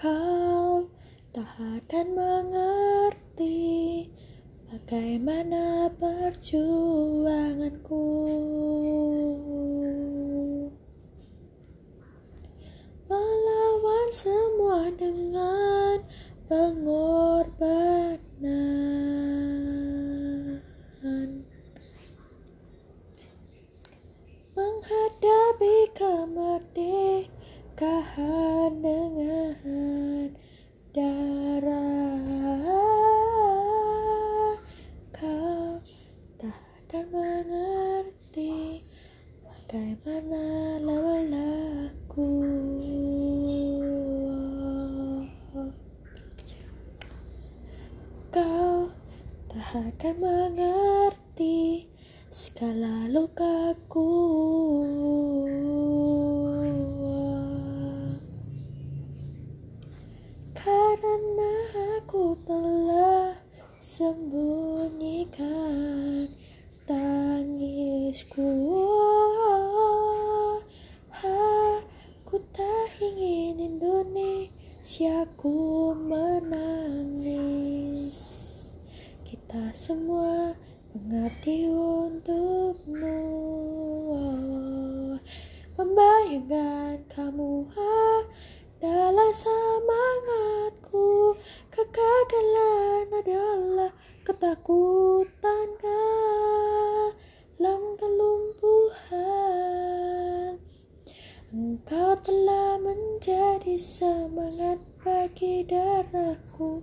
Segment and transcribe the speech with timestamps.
[0.00, 0.88] Kau
[1.28, 4.08] tak akan mengerti
[4.72, 8.08] bagaimana perjuanganku.
[13.12, 16.00] Melawan semua dengan
[16.48, 18.00] pengorbanan.
[24.56, 26.89] Menghadapi kemerdekaan
[39.70, 42.42] bagaimana lelahku?
[48.34, 48.90] Kau
[49.46, 51.86] tak akan mengerti
[52.34, 54.10] segala lukaku.
[60.50, 61.54] Karena
[62.02, 63.38] aku telah
[63.78, 65.30] sembunyikan
[66.90, 68.50] tangisku
[71.20, 73.76] Aku tak ingin
[74.80, 78.16] Indonesiaku menangis.
[79.28, 80.56] Kita semua
[80.96, 83.20] mengabdi untukmu.
[85.76, 87.68] Membayangkan kamu
[88.80, 91.36] adalah semangatku.
[91.68, 93.92] Kegagalan adalah
[94.24, 95.76] ketakutan
[103.60, 106.80] menjadi semangat bagi darahku.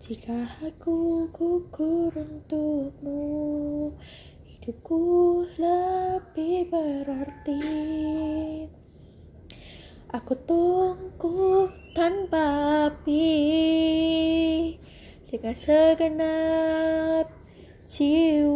[0.00, 3.92] Jika aku gugur untukmu
[4.48, 7.60] Hidupku lebih berarti.
[10.16, 13.28] Aku tunggu tanpa api.
[15.28, 17.28] Dengan segenap
[17.84, 18.53] jiwa